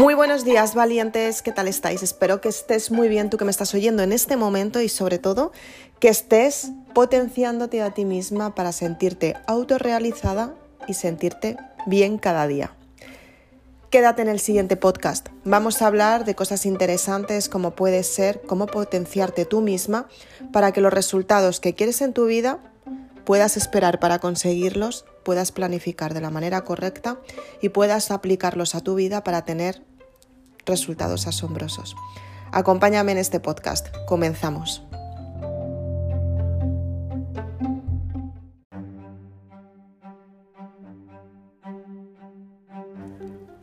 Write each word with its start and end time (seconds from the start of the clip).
Muy 0.00 0.14
buenos 0.14 0.46
días, 0.46 0.74
valientes, 0.74 1.42
¿qué 1.42 1.52
tal 1.52 1.68
estáis? 1.68 2.02
Espero 2.02 2.40
que 2.40 2.48
estés 2.48 2.90
muy 2.90 3.06
bien 3.08 3.28
tú 3.28 3.36
que 3.36 3.44
me 3.44 3.50
estás 3.50 3.74
oyendo 3.74 4.02
en 4.02 4.12
este 4.12 4.38
momento 4.38 4.80
y 4.80 4.88
sobre 4.88 5.18
todo 5.18 5.52
que 5.98 6.08
estés 6.08 6.70
potenciándote 6.94 7.82
a 7.82 7.92
ti 7.92 8.06
misma 8.06 8.54
para 8.54 8.72
sentirte 8.72 9.36
autorrealizada 9.46 10.54
y 10.88 10.94
sentirte 10.94 11.58
bien 11.84 12.16
cada 12.16 12.46
día. 12.46 12.72
Quédate 13.90 14.22
en 14.22 14.28
el 14.28 14.40
siguiente 14.40 14.78
podcast. 14.78 15.28
Vamos 15.44 15.82
a 15.82 15.88
hablar 15.88 16.24
de 16.24 16.34
cosas 16.34 16.64
interesantes 16.64 17.50
como 17.50 17.72
puede 17.72 18.02
ser 18.02 18.40
cómo 18.40 18.68
potenciarte 18.68 19.44
tú 19.44 19.60
misma 19.60 20.08
para 20.50 20.72
que 20.72 20.80
los 20.80 20.94
resultados 20.94 21.60
que 21.60 21.74
quieres 21.74 22.00
en 22.00 22.14
tu 22.14 22.24
vida 22.24 22.58
puedas 23.26 23.58
esperar 23.58 24.00
para 24.00 24.18
conseguirlos 24.18 25.04
puedas 25.24 25.52
planificar 25.52 26.14
de 26.14 26.22
la 26.22 26.30
manera 26.30 26.64
correcta 26.64 27.18
y 27.60 27.68
puedas 27.68 28.10
aplicarlos 28.10 28.74
a 28.74 28.80
tu 28.80 28.94
vida 28.94 29.22
para 29.22 29.44
tener 29.44 29.89
resultados 30.66 31.26
asombrosos. 31.26 31.96
Acompáñame 32.52 33.12
en 33.12 33.18
este 33.18 33.40
podcast. 33.40 33.88
Comenzamos. 34.06 34.82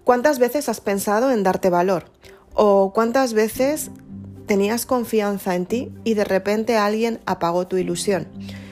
¿Cuántas 0.07 0.39
veces 0.39 0.69
has 0.69 0.79
pensado 0.79 1.31
en 1.31 1.43
darte 1.43 1.69
valor? 1.69 2.05
¿O 2.53 2.93
cuántas 2.93 3.33
veces 3.33 3.91
tenías 4.45 4.85
confianza 4.85 5.53
en 5.53 5.65
ti 5.65 5.91
y 6.05 6.13
de 6.13 6.23
repente 6.23 6.77
alguien 6.77 7.19
apagó 7.25 7.67
tu 7.67 7.75
ilusión? 7.75 8.25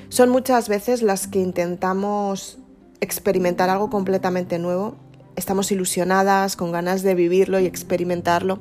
Son 0.08 0.30
muchas 0.30 0.70
veces 0.70 1.02
las 1.02 1.28
que 1.28 1.40
intentamos 1.42 2.58
experimentar 3.02 3.70
algo 3.70 3.90
completamente 3.90 4.60
nuevo, 4.60 4.96
estamos 5.36 5.72
ilusionadas, 5.72 6.56
con 6.56 6.72
ganas 6.72 7.04
de 7.04 7.16
vivirlo 7.16 7.60
y 7.60 7.66
experimentarlo, 7.66 8.60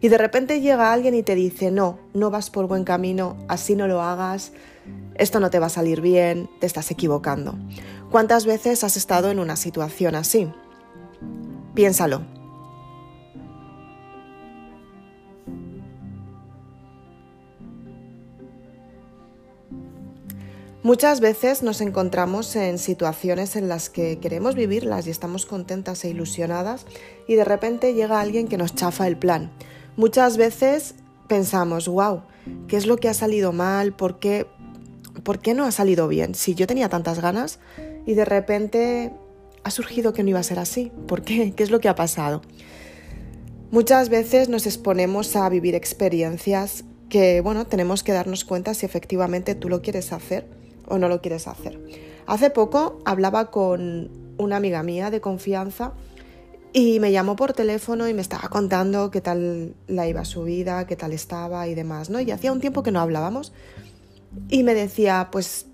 y 0.00 0.08
de 0.08 0.18
repente 0.18 0.60
llega 0.60 0.92
alguien 0.92 1.14
y 1.14 1.22
te 1.22 1.34
dice, 1.34 1.70
no, 1.70 1.98
no 2.12 2.30
vas 2.30 2.50
por 2.50 2.66
buen 2.66 2.84
camino, 2.84 3.36
así 3.48 3.74
no 3.74 3.88
lo 3.88 4.02
hagas, 4.02 4.52
esto 5.14 5.40
no 5.40 5.50
te 5.50 5.58
va 5.58 5.66
a 5.66 5.70
salir 5.70 6.00
bien, 6.00 6.50
te 6.60 6.66
estás 6.66 6.90
equivocando. 6.90 7.54
¿Cuántas 8.10 8.44
veces 8.44 8.84
has 8.84 8.96
estado 8.96 9.30
en 9.30 9.38
una 9.38 9.56
situación 9.56 10.14
así? 10.14 10.52
Piénsalo. 11.74 12.43
Muchas 20.84 21.20
veces 21.20 21.62
nos 21.62 21.80
encontramos 21.80 22.54
en 22.56 22.76
situaciones 22.76 23.56
en 23.56 23.70
las 23.70 23.88
que 23.88 24.18
queremos 24.18 24.54
vivirlas 24.54 25.06
y 25.06 25.10
estamos 25.10 25.46
contentas 25.46 26.04
e 26.04 26.10
ilusionadas 26.10 26.84
y 27.26 27.36
de 27.36 27.44
repente 27.44 27.94
llega 27.94 28.20
alguien 28.20 28.48
que 28.48 28.58
nos 28.58 28.74
chafa 28.74 29.06
el 29.06 29.16
plan. 29.16 29.50
Muchas 29.96 30.36
veces 30.36 30.94
pensamos, 31.26 31.88
wow, 31.88 32.24
¿qué 32.68 32.76
es 32.76 32.84
lo 32.84 32.98
que 32.98 33.08
ha 33.08 33.14
salido 33.14 33.54
mal? 33.54 33.96
¿Por 33.96 34.18
qué, 34.18 34.46
¿Por 35.22 35.38
qué 35.38 35.54
no 35.54 35.64
ha 35.64 35.72
salido 35.72 36.06
bien? 36.06 36.34
Si 36.34 36.54
yo 36.54 36.66
tenía 36.66 36.90
tantas 36.90 37.18
ganas 37.18 37.60
y 38.04 38.12
de 38.12 38.26
repente 38.26 39.10
ha 39.62 39.70
surgido 39.70 40.12
que 40.12 40.22
no 40.22 40.28
iba 40.28 40.40
a 40.40 40.42
ser 40.42 40.58
así. 40.58 40.92
¿Por 41.08 41.22
qué? 41.22 41.54
¿Qué 41.56 41.62
es 41.62 41.70
lo 41.70 41.80
que 41.80 41.88
ha 41.88 41.94
pasado? 41.94 42.42
Muchas 43.70 44.10
veces 44.10 44.50
nos 44.50 44.66
exponemos 44.66 45.34
a 45.34 45.48
vivir 45.48 45.76
experiencias 45.76 46.84
que, 47.08 47.40
bueno, 47.40 47.66
tenemos 47.66 48.02
que 48.02 48.12
darnos 48.12 48.44
cuenta 48.44 48.74
si 48.74 48.84
efectivamente 48.84 49.54
tú 49.54 49.70
lo 49.70 49.80
quieres 49.80 50.12
hacer 50.12 50.62
o 50.88 50.98
no 50.98 51.08
lo 51.08 51.20
quieres 51.20 51.48
hacer. 51.48 51.80
Hace 52.26 52.50
poco 52.50 52.98
hablaba 53.04 53.50
con 53.50 54.10
una 54.38 54.56
amiga 54.56 54.82
mía 54.82 55.10
de 55.10 55.20
confianza 55.20 55.92
y 56.72 56.98
me 56.98 57.12
llamó 57.12 57.36
por 57.36 57.52
teléfono 57.52 58.08
y 58.08 58.14
me 58.14 58.22
estaba 58.22 58.48
contando 58.48 59.10
qué 59.10 59.20
tal 59.20 59.74
la 59.86 60.08
iba 60.08 60.24
su 60.24 60.42
vida, 60.42 60.86
qué 60.86 60.96
tal 60.96 61.12
estaba 61.12 61.68
y 61.68 61.74
demás, 61.74 62.10
¿no? 62.10 62.20
Y 62.20 62.30
hacía 62.30 62.50
un 62.50 62.60
tiempo 62.60 62.82
que 62.82 62.90
no 62.90 63.00
hablábamos 63.00 63.52
y 64.48 64.64
me 64.64 64.74
decía, 64.74 65.28
pues 65.30 65.66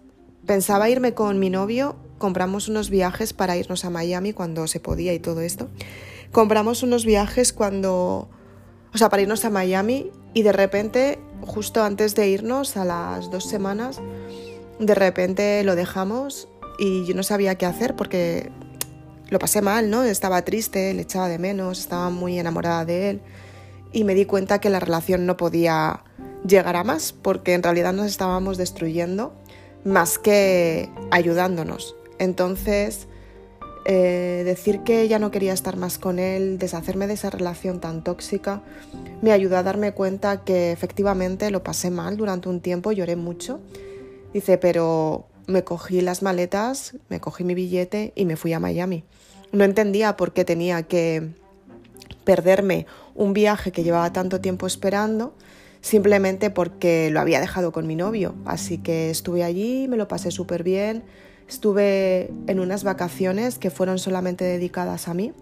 pensaba 0.45 0.91
irme 0.91 1.15
con 1.15 1.39
mi 1.39 1.49
novio, 1.49 1.97
compramos 2.19 2.69
unos 2.69 2.91
viajes 2.91 3.33
para 3.33 3.57
irnos 3.57 3.85
a 3.85 3.91
Miami 3.91 4.33
cuando 4.33 4.67
se 4.67 4.81
podía 4.81 5.15
y 5.15 5.19
todo 5.19 5.41
esto. 5.41 5.69
Compramos 6.33 6.83
unos 6.83 7.05
viajes 7.05 7.53
cuando, 7.53 8.29
o 8.93 8.99
sea, 8.99 9.09
para 9.09 9.23
irnos 9.23 9.45
a 9.45 9.51
Miami 9.51 10.11
y 10.35 10.43
de 10.43 10.53
repente, 10.53 11.19
justo 11.41 11.83
antes 11.83 12.15
de 12.15 12.29
irnos, 12.29 12.77
a 12.77 12.85
las 12.85 13.31
dos 13.31 13.49
semanas, 13.49 14.01
de 14.81 14.95
repente 14.95 15.63
lo 15.63 15.77
dejamos 15.77 16.49
y 16.79 17.05
yo 17.05 17.15
no 17.15 17.23
sabía 17.23 17.55
qué 17.57 17.67
hacer 17.67 17.95
porque 17.95 18.51
lo 19.29 19.39
pasé 19.39 19.61
mal, 19.61 19.91
¿no? 19.91 20.03
Estaba 20.03 20.43
triste, 20.43 20.93
le 20.95 21.03
echaba 21.03 21.29
de 21.29 21.39
menos, 21.39 21.79
estaba 21.79 22.11
muy 22.11 22.39
enamorada 22.39 22.85
de 22.85 23.11
él 23.11 23.21
y 23.93 24.05
me 24.05 24.15
di 24.15 24.25
cuenta 24.25 24.59
que 24.59 24.71
la 24.71 24.81
relación 24.81 25.27
no 25.27 25.37
podía 25.37 26.03
llegar 26.47 26.77
a 26.77 26.85
más 26.85 27.13
porque 27.13 27.53
en 27.55 27.63
realidad 27.63 27.93
nos 27.93 28.07
estábamos 28.07 28.57
destruyendo 28.57 29.35
más 29.85 30.19
que 30.19 30.89
ayudándonos. 31.11 31.95
Entonces, 32.19 33.07
eh, 33.85 34.43
decir 34.45 34.81
que 34.81 35.07
ya 35.09 35.19
no 35.19 35.31
quería 35.31 35.53
estar 35.53 35.77
más 35.77 35.99
con 35.99 36.19
él, 36.19 36.59
deshacerme 36.59 37.07
de 37.07 37.15
esa 37.15 37.29
relación 37.29 37.81
tan 37.81 38.03
tóxica, 38.03 38.63
me 39.21 39.33
ayudó 39.33 39.59
a 39.59 39.63
darme 39.63 39.93
cuenta 39.93 40.43
que 40.43 40.73
efectivamente 40.73 41.51
lo 41.51 41.63
pasé 41.63 41.91
mal 41.91 42.17
durante 42.17 42.49
un 42.49 42.61
tiempo, 42.61 42.93
lloré 42.93 43.17
mucho 43.17 43.61
Dice, 44.33 44.59
pero 44.59 45.27
me 45.47 45.65
cogí 45.65 46.01
las 46.01 46.23
maletas, 46.23 46.95
me 47.09 47.21
cogí 47.21 47.45
mi 47.45 47.55
billete 47.55 48.13
y 48.15 48.25
me 48.25 48.37
fui 48.37 48.53
a 48.53 48.61
Miami. 48.61 49.05
No 49.53 49.65
entendía 49.65 50.17
por 50.17 50.33
qué 50.33 50.45
tenía 50.45 50.85
que 50.85 51.31
perderme 52.25 52.87
un 53.15 53.33
viaje 53.33 53.73
que 53.73 53.83
llevaba 53.83 54.13
tanto 54.13 54.41
tiempo 54.41 54.67
esperando, 54.67 55.35
simplemente 55.81 56.51
porque 56.51 57.11
lo 57.11 57.21
había 57.21 57.41
dejado 57.41 57.73
con 57.73 57.87
mi 57.87 57.97
novio. 57.97 58.35
Así 58.45 58.79
que 58.79 59.11
estuve 59.11 59.43
allí, 59.43 59.89
me 59.89 59.97
lo 59.97 60.07
pasé 60.07 60.31
súper 60.31 60.63
bien, 60.63 61.03
estuve 61.49 62.31
en 62.47 62.61
unas 62.61 62.85
vacaciones 62.85 63.59
que 63.59 63.71
fueron 63.71 63.99
solamente 63.99 64.45
dedicadas 64.45 65.09
a 65.09 65.15
mí. 65.15 65.33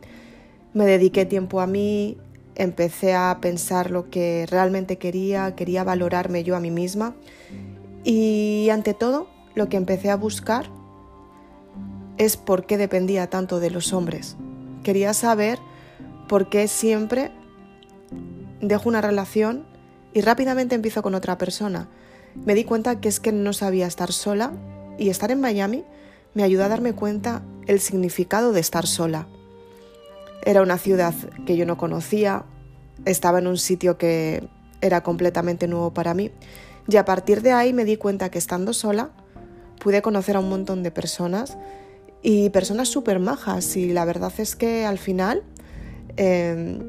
Me 0.73 0.87
dediqué 0.87 1.27
tiempo 1.27 1.61
a 1.61 1.67
mí, 1.67 2.17
empecé 2.55 3.15
a 3.15 3.39
pensar 3.43 3.91
lo 3.91 4.09
que 4.09 4.47
realmente 4.49 4.97
quería, 4.97 5.55
quería 5.55 5.85
valorarme 5.85 6.45
yo 6.45 6.57
a 6.57 6.61
mí 6.61 6.71
misma 6.71 7.15
y 8.05 8.69
ante 8.71 8.95
todo, 8.95 9.29
lo 9.55 9.69
que 9.69 9.77
empecé 9.77 10.11
a 10.11 10.17
buscar 10.17 10.71
es 12.17 12.37
por 12.37 12.67
qué 12.67 12.77
dependía 12.79 13.31
tanto 13.31 13.61
de 13.61 13.71
los 13.71 13.93
hombres. 13.93 14.37
Quería 14.83 15.15
saber 15.15 15.59
por 16.29 16.49
qué 16.49 16.69
siempre 16.69 17.31
dejo 18.61 18.89
una 18.89 19.01
relación 19.01 19.67
y 20.13 20.21
rápidamente 20.21 20.75
empiezo 20.75 21.03
con 21.03 21.15
otra 21.15 21.39
persona. 21.39 21.89
Me 22.35 22.55
di 22.55 22.65
cuenta 22.65 23.01
que 23.01 23.09
es 23.09 23.21
que 23.21 23.33
no 23.33 23.53
sabía 23.53 23.87
estar 23.87 24.13
sola 24.13 24.53
y 24.99 25.11
estar 25.11 25.31
en 25.31 25.41
Miami 25.41 25.85
me 26.35 26.43
ayudó 26.43 26.65
a 26.65 26.69
darme 26.69 26.93
cuenta 26.93 27.43
el 27.67 27.81
significado 27.81 28.53
de 28.53 28.61
estar 28.61 28.87
sola. 28.87 29.27
Era 30.45 30.63
una 30.63 30.79
ciudad 30.79 31.15
que 31.47 31.57
yo 31.57 31.67
no 31.67 31.77
conocía, 31.77 32.45
estaba 33.05 33.39
en 33.39 33.47
un 33.47 33.59
sitio 33.59 33.99
que 33.99 34.49
era 34.81 35.03
completamente 35.03 35.67
nuevo 35.67 35.93
para 35.93 36.15
mí 36.15 36.31
y 36.89 36.97
a 36.97 37.05
partir 37.05 37.43
de 37.43 37.53
ahí 37.53 37.73
me 37.73 37.85
di 37.85 37.97
cuenta 37.97 38.31
que 38.31 38.39
estando 38.39 38.73
sola 38.73 39.11
pude 39.79 40.03
conocer 40.03 40.37
a 40.37 40.41
un 40.41 40.49
montón 40.49 40.83
de 40.83 40.91
personas 40.91 41.57
y 42.23 42.51
personas 42.51 42.89
súper 42.89 43.21
majas 43.21 43.77
y 43.77 43.93
la 43.93 44.05
verdad 44.05 44.33
es 44.39 44.57
que 44.57 44.85
al 44.85 44.99
final, 44.99 45.43
em, 46.17 46.81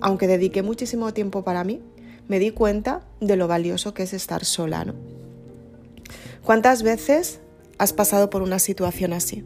aunque 0.00 0.26
dediqué 0.26 0.62
muchísimo 0.62 1.14
tiempo 1.14 1.44
para 1.44 1.64
mí, 1.64 1.80
me 2.28 2.38
di 2.38 2.50
cuenta 2.50 3.02
de 3.20 3.36
lo 3.36 3.48
valioso 3.48 3.94
que 3.94 4.02
es 4.02 4.12
estar 4.12 4.44
sola. 4.44 4.92
¿Cuántas 6.44 6.82
veces 6.82 7.40
has 7.78 7.92
pasado 7.92 8.30
por 8.30 8.42
una 8.42 8.58
situación 8.58 9.12
así? 9.12 9.44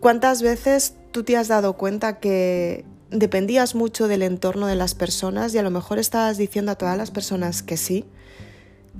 ¿Cuántas 0.00 0.42
veces 0.42 0.94
tú 1.10 1.24
te 1.24 1.36
has 1.36 1.48
dado 1.48 1.76
cuenta 1.76 2.20
que 2.20 2.84
dependías 3.10 3.74
mucho 3.74 4.08
del 4.08 4.22
entorno 4.22 4.66
de 4.66 4.76
las 4.76 4.94
personas 4.94 5.54
y 5.54 5.58
a 5.58 5.62
lo 5.62 5.70
mejor 5.70 5.98
estabas 5.98 6.38
diciendo 6.38 6.72
a 6.72 6.76
todas 6.76 6.96
las 6.96 7.10
personas 7.10 7.62
que 7.62 7.76
sí, 7.76 8.04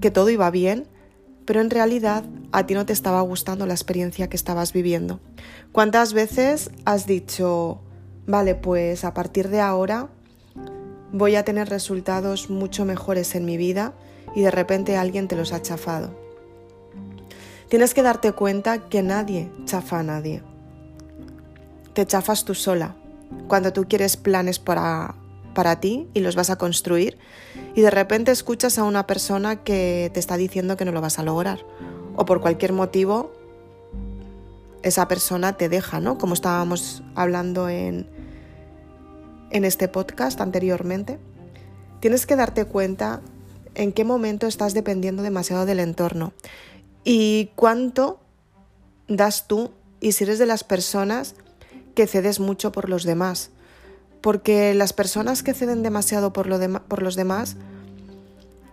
que 0.01 0.11
todo 0.11 0.31
iba 0.31 0.51
bien, 0.51 0.87
pero 1.45 1.61
en 1.61 1.71
realidad 1.71 2.25
a 2.53 2.67
ti 2.67 2.75
no 2.75 2.87
te 2.87 2.93
estaba 2.93 3.21
gustando 3.23 3.67
la 3.67 3.75
experiencia 3.75 4.29
que 4.29 4.37
estabas 4.37 4.73
viviendo. 4.73 5.21
¿Cuántas 5.73 6.13
veces 6.13 6.71
has 6.85 7.07
dicho, 7.07 7.81
vale, 8.27 8.55
pues 8.55 9.05
a 9.05 9.15
partir 9.15 9.49
de 9.49 9.61
ahora 9.61 10.09
voy 11.13 11.37
a 11.37 11.45
tener 11.45 11.69
resultados 11.69 12.51
mucho 12.51 12.85
mejores 12.85 13.35
en 13.35 13.45
mi 13.45 13.57
vida 13.57 13.95
y 14.35 14.43
de 14.43 14.51
repente 14.51 14.97
alguien 14.97 15.29
te 15.29 15.37
los 15.37 15.53
ha 15.53 15.63
chafado? 15.63 16.11
Tienes 17.69 17.95
que 17.95 18.03
darte 18.03 18.33
cuenta 18.33 18.89
que 18.89 19.03
nadie 19.03 19.51
chafa 19.65 20.01
a 20.01 20.03
nadie. 20.03 20.43
Te 21.95 22.07
chafas 22.07 22.45
tú 22.45 22.55
sola. 22.55 22.95
Cuando 23.49 23.73
tú 23.73 23.87
quieres 23.89 24.17
planes 24.17 24.59
para 24.59 25.17
para 25.57 25.81
ti 25.81 26.07
y 26.13 26.21
los 26.21 26.37
vas 26.37 26.51
a 26.51 26.57
construir 26.57 27.17
y 27.75 27.81
de 27.81 27.91
repente 27.91 28.31
escuchas 28.31 28.77
a 28.79 28.85
una 28.85 29.07
persona 29.07 29.65
que 29.65 30.11
te 30.13 30.21
está 30.21 30.37
diciendo 30.37 30.77
que 30.77 30.85
no 30.85 30.93
lo 30.93 31.01
vas 31.01 31.19
a 31.19 31.23
lograr 31.23 31.65
o 32.15 32.27
por 32.27 32.43
cualquier 32.43 32.75
motivo 32.75 33.33
esa 34.83 35.09
persona 35.09 35.57
te 35.57 35.71
deja, 35.71 35.99
¿no? 35.99 36.19
Como 36.19 36.35
estábamos 36.35 37.03
hablando 37.15 37.71
en, 37.71 38.07
en 39.51 39.65
este 39.65 39.89
podcast 39.89 40.41
anteriormente, 40.43 41.19
tienes 42.01 42.27
que 42.27 42.37
darte 42.37 42.67
cuenta 42.67 43.23
en 43.75 43.93
qué 43.93 44.05
momento 44.05 44.47
estás 44.47 44.75
dependiendo 44.75 45.23
demasiado 45.23 45.65
del 45.65 45.81
entorno 45.81 46.35
y 47.03 47.51
cuánto 47.57 48.21
das 49.09 49.49
tú 49.49 49.71
y 50.01 50.13
si 50.13 50.25
eres 50.25 50.39
de 50.39 50.47
las 50.47 50.65
personas 50.65 51.35
que 51.95 52.07
cedes 52.07 52.41
mucho 52.41 52.73
por 52.73 52.91
los 52.91 53.05
demás. 53.05 53.51
Porque 54.27 54.75
las 54.75 54.93
personas 54.93 55.45
que 55.45 55.55
ceden 55.55 55.85
demasiado 55.85 56.33
por, 56.33 56.49
lo 56.49 56.59
por 56.81 57.01
los 57.01 57.15
demás, 57.15 57.57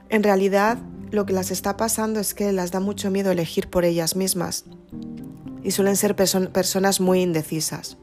en 0.10 0.24
realidad 0.24 0.80
lo 1.12 1.28
que 1.28 1.34
las 1.34 1.52
está 1.52 1.78
pasando 1.78 2.20
es 2.20 2.34
que 2.34 2.52
las 2.52 2.72
da 2.72 2.80
mucho 2.80 3.12
miedo 3.12 3.30
elegir 3.30 3.70
por 3.70 3.86
ellas 3.86 4.16
mismas. 4.16 4.66
Y 5.62 5.70
suelen 5.70 5.96
ser 5.96 6.16
personas 6.16 7.00
muy 7.00 7.22
indecisas. 7.22 7.98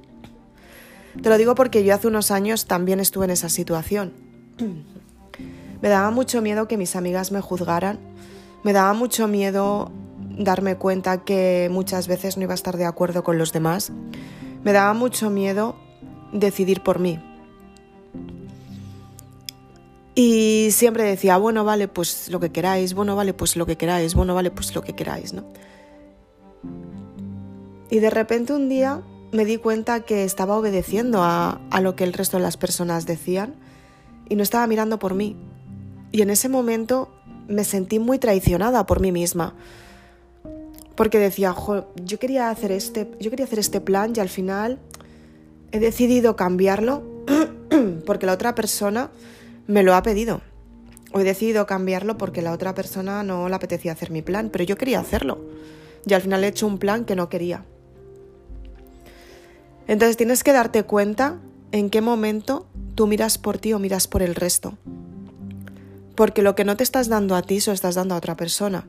Te 1.21 1.29
lo 1.29 1.37
digo 1.39 1.57
porque 1.57 1.83
yo 1.83 1.93
hace 1.93 2.07
unos 2.07 2.31
años 2.31 2.67
también 2.67 3.01
estuve 3.01 3.25
en 3.25 3.33
esa 3.33 3.49
situación. 3.49 4.13
Me 5.83 5.89
daba 5.89 6.13
mucho 6.13 6.43
miedo 6.43 6.69
que 6.69 6.77
mis 6.77 6.95
amigas 6.95 7.33
me 7.33 7.41
juzgaran. 7.41 7.99
Me 8.63 8.73
daba 8.73 8.93
mucho 8.93 9.27
miedo 9.27 9.91
darme 10.39 10.77
cuenta 10.77 11.25
que 11.25 11.69
muchas 11.73 12.07
veces 12.07 12.37
no 12.37 12.45
iba 12.45 12.53
a 12.53 12.55
estar 12.55 12.77
de 12.77 12.85
acuerdo 12.85 13.25
con 13.25 13.39
los 13.39 13.53
demás. 13.53 13.91
Me 14.63 14.73
daba 14.73 14.95
mucho 14.95 15.31
miedo 15.31 15.75
decidir 16.33 16.85
por 16.85 17.01
mí. 17.01 17.19
Y 20.15 20.69
siempre 20.73 21.05
decía, 21.05 21.37
bueno, 21.37 21.65
vale, 21.65 21.89
pues 21.89 22.29
lo 22.29 22.41
que 22.41 22.51
queráis, 22.51 22.95
bueno, 22.95 23.17
vale, 23.17 23.33
pues 23.33 23.57
lo 23.57 23.67
que 23.67 23.77
queráis, 23.77 24.15
bueno, 24.15 24.35
vale, 24.35 24.51
pues 24.51 24.75
lo 24.75 24.83
que 24.83 24.95
queráis, 24.95 25.33
¿no? 25.33 25.45
Y 27.91 27.99
de 27.99 28.11
repente 28.11 28.53
un 28.53 28.69
día 28.69 29.03
me 29.33 29.45
di 29.45 29.57
cuenta 29.57 30.01
que 30.01 30.25
estaba 30.25 30.57
obedeciendo 30.57 31.23
a, 31.23 31.61
a 31.71 31.81
lo 31.81 31.97
que 31.97 32.05
el 32.05 32.13
resto 32.13 32.37
de 32.37 32.43
las 32.43 32.57
personas 32.57 33.07
decían 33.07 33.55
y 34.29 34.37
no 34.37 34.43
estaba 34.43 34.67
mirando 34.67 34.99
por 34.99 35.15
mí. 35.15 35.37
Y 36.13 36.23
en 36.23 36.31
ese 36.31 36.49
momento 36.49 37.11
me 37.51 37.65
sentí 37.65 37.99
muy 37.99 38.19
traicionada 38.19 38.87
por 38.87 39.01
mí 39.01 39.13
misma. 39.13 39.55
Porque 40.95 41.19
decía, 41.19 41.55
yo 42.05 42.19
quería 42.19 42.51
hacer 42.51 42.73
este, 42.73 43.11
yo 43.21 43.31
quería 43.31 43.47
hacer 43.47 43.59
este 43.59 43.81
plan 43.81 44.13
y 44.15 44.21
al 44.21 44.29
final 44.29 44.79
he 45.73 45.81
decidido 45.81 46.37
cambiarlo 46.37 47.03
porque 48.07 48.27
la 48.27 48.33
otra 48.33 48.55
persona 48.55 49.11
me 49.71 49.85
lo 49.85 49.95
ha 49.95 50.03
pedido. 50.03 50.41
He 51.15 51.23
decidido 51.23 51.65
cambiarlo 51.67 52.19
porque 52.19 52.43
la 52.43 52.53
otra 52.53 52.75
persona 52.75 53.23
no 53.23 53.49
le 53.49 53.55
apetecía 53.55 53.93
hacer 53.93 54.11
mi 54.11 54.21
plan, 54.21 54.51
pero 54.51 54.65
yo 54.65 54.77
quería 54.77 55.01
hacerlo. 55.01 55.39
Y 56.07 56.15
al 56.15 56.23
final 56.23 56.43
he 56.43 56.49
hecho 56.49 56.67
un 56.67 56.79
plan 56.79 57.05
que 57.05 57.15
no 57.15 57.29
quería. 57.29 57.65
Entonces 59.87 60.17
tienes 60.17 60.43
que 60.43 60.53
darte 60.53 60.83
cuenta 60.83 61.39
en 61.73 61.89
qué 61.89 62.01
momento 62.01 62.67
tú 62.97 63.07
miras 63.07 63.39
por 63.39 63.59
ti 63.59 63.73
o 63.73 63.79
miras 63.79 64.09
por 64.09 64.23
el 64.23 64.35
resto. 64.35 64.77
Porque 66.17 66.43
lo 66.43 66.55
que 66.55 66.65
no 66.65 66.77
te 66.77 66.83
estás 66.83 67.09
dando 67.09 67.37
a 67.37 67.43
ti, 67.43 67.61
se 67.61 67.71
lo 67.71 67.75
estás 67.75 67.95
dando 67.95 68.15
a 68.15 68.19
otra 68.19 68.37
persona. 68.37 68.89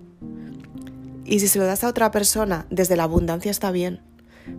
Y 1.25 1.39
si 1.39 1.48
se 1.48 1.60
lo 1.60 1.66
das 1.66 1.84
a 1.84 1.89
otra 1.89 2.10
persona 2.12 2.66
desde 2.72 2.95
la 2.95 3.04
abundancia 3.04 3.51
está 3.51 3.72
bien, 3.72 4.01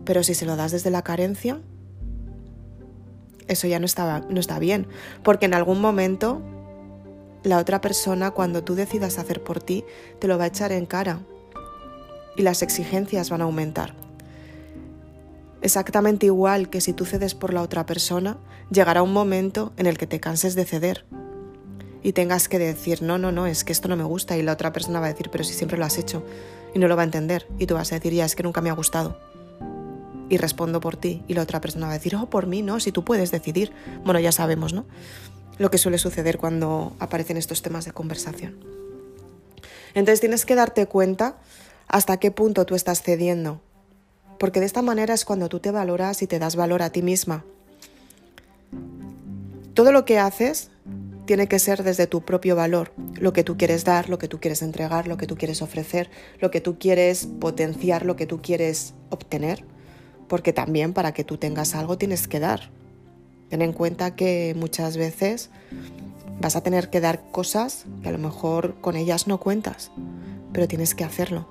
pero 0.04 0.22
si 0.22 0.34
se 0.34 0.46
lo 0.46 0.54
das 0.54 0.70
desde 0.70 0.90
la 0.90 1.02
carencia, 1.02 1.60
eso 3.48 3.66
ya 3.66 3.78
no 3.78 3.86
está, 3.86 4.20
no 4.28 4.40
está 4.40 4.58
bien. 4.58 4.86
Porque 5.22 5.46
en 5.46 5.54
algún 5.54 5.80
momento 5.80 6.42
la 7.42 7.58
otra 7.58 7.80
persona, 7.80 8.30
cuando 8.30 8.62
tú 8.62 8.74
decidas 8.74 9.18
hacer 9.18 9.42
por 9.42 9.60
ti, 9.60 9.84
te 10.20 10.28
lo 10.28 10.38
va 10.38 10.44
a 10.44 10.48
echar 10.48 10.72
en 10.72 10.86
cara 10.86 11.20
y 12.36 12.42
las 12.42 12.62
exigencias 12.62 13.30
van 13.30 13.40
a 13.40 13.44
aumentar. 13.44 13.94
Exactamente 15.60 16.26
igual 16.26 16.70
que 16.70 16.80
si 16.80 16.92
tú 16.92 17.04
cedes 17.04 17.34
por 17.34 17.52
la 17.52 17.62
otra 17.62 17.86
persona, 17.86 18.38
llegará 18.70 19.02
un 19.02 19.12
momento 19.12 19.72
en 19.76 19.86
el 19.86 19.98
que 19.98 20.06
te 20.06 20.20
canses 20.20 20.54
de 20.54 20.64
ceder 20.64 21.04
y 22.02 22.12
tengas 22.12 22.48
que 22.48 22.58
decir, 22.58 23.02
no, 23.02 23.18
no, 23.18 23.30
no, 23.30 23.46
es 23.46 23.64
que 23.64 23.72
esto 23.72 23.88
no 23.88 23.96
me 23.96 24.04
gusta 24.04 24.36
y 24.36 24.42
la 24.42 24.52
otra 24.52 24.72
persona 24.72 24.98
va 24.98 25.06
a 25.06 25.12
decir, 25.12 25.28
pero 25.30 25.44
si 25.44 25.54
siempre 25.54 25.78
lo 25.78 25.84
has 25.84 25.98
hecho 25.98 26.24
y 26.74 26.78
no 26.78 26.88
lo 26.88 26.96
va 26.96 27.02
a 27.02 27.04
entender 27.04 27.46
y 27.58 27.66
tú 27.66 27.74
vas 27.74 27.92
a 27.92 27.96
decir, 27.96 28.12
ya, 28.12 28.24
es 28.24 28.34
que 28.34 28.42
nunca 28.42 28.60
me 28.60 28.70
ha 28.70 28.74
gustado. 28.74 29.31
Y 30.32 30.38
respondo 30.38 30.80
por 30.80 30.96
ti 30.96 31.22
y 31.28 31.34
la 31.34 31.42
otra 31.42 31.60
persona 31.60 31.88
va 31.88 31.92
a 31.92 31.98
decir, 31.98 32.16
oh, 32.16 32.30
por 32.30 32.46
mí, 32.46 32.62
no, 32.62 32.80
si 32.80 32.90
tú 32.90 33.04
puedes 33.04 33.30
decidir. 33.30 33.70
Bueno, 34.02 34.18
ya 34.18 34.32
sabemos, 34.32 34.72
¿no? 34.72 34.86
Lo 35.58 35.70
que 35.70 35.76
suele 35.76 35.98
suceder 35.98 36.38
cuando 36.38 36.96
aparecen 37.00 37.36
estos 37.36 37.60
temas 37.60 37.84
de 37.84 37.92
conversación. 37.92 38.56
Entonces 39.92 40.20
tienes 40.20 40.46
que 40.46 40.54
darte 40.54 40.86
cuenta 40.86 41.36
hasta 41.86 42.16
qué 42.16 42.30
punto 42.30 42.64
tú 42.64 42.74
estás 42.74 43.02
cediendo, 43.02 43.60
porque 44.38 44.60
de 44.60 44.64
esta 44.64 44.80
manera 44.80 45.12
es 45.12 45.26
cuando 45.26 45.50
tú 45.50 45.60
te 45.60 45.70
valoras 45.70 46.22
y 46.22 46.26
te 46.26 46.38
das 46.38 46.56
valor 46.56 46.80
a 46.80 46.88
ti 46.88 47.02
misma. 47.02 47.44
Todo 49.74 49.92
lo 49.92 50.06
que 50.06 50.18
haces 50.18 50.70
tiene 51.26 51.46
que 51.46 51.58
ser 51.58 51.82
desde 51.82 52.06
tu 52.06 52.22
propio 52.22 52.56
valor, 52.56 52.94
lo 53.20 53.34
que 53.34 53.44
tú 53.44 53.58
quieres 53.58 53.84
dar, 53.84 54.08
lo 54.08 54.16
que 54.16 54.28
tú 54.28 54.40
quieres 54.40 54.62
entregar, 54.62 55.08
lo 55.08 55.18
que 55.18 55.26
tú 55.26 55.36
quieres 55.36 55.60
ofrecer, 55.60 56.08
lo 56.40 56.50
que 56.50 56.62
tú 56.62 56.78
quieres 56.78 57.28
potenciar, 57.38 58.06
lo 58.06 58.16
que 58.16 58.26
tú 58.26 58.40
quieres 58.40 58.94
obtener, 59.10 59.66
porque 60.32 60.54
también 60.54 60.94
para 60.94 61.12
que 61.12 61.24
tú 61.24 61.36
tengas 61.36 61.74
algo 61.74 61.98
tienes 61.98 62.26
que 62.26 62.40
dar. 62.40 62.70
Ten 63.50 63.60
en 63.60 63.74
cuenta 63.74 64.16
que 64.16 64.54
muchas 64.58 64.96
veces 64.96 65.50
vas 66.40 66.56
a 66.56 66.62
tener 66.62 66.88
que 66.88 67.02
dar 67.02 67.20
cosas 67.30 67.84
que 68.02 68.08
a 68.08 68.12
lo 68.12 68.18
mejor 68.18 68.80
con 68.80 68.96
ellas 68.96 69.26
no 69.26 69.38
cuentas, 69.38 69.90
pero 70.54 70.66
tienes 70.66 70.94
que 70.94 71.04
hacerlo. 71.04 71.46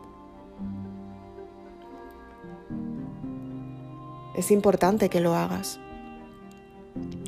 Es 4.35 4.49
importante 4.49 5.09
que 5.09 5.19
lo 5.19 5.35
hagas. 5.35 5.79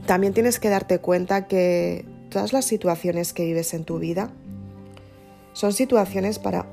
También 0.07 0.33
tienes 0.33 0.59
que 0.59 0.69
darte 0.69 0.97
cuenta 0.97 1.45
que 1.45 2.03
todas 2.31 2.51
las 2.51 2.65
situaciones 2.65 3.31
que 3.31 3.45
vives 3.45 3.75
en 3.75 3.83
tu 3.83 3.99
vida 3.99 4.31
son 5.53 5.71
situaciones 5.71 6.39
para 6.39 6.65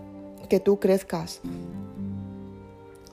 que 0.48 0.58
tú 0.58 0.80
crezcas. 0.80 1.42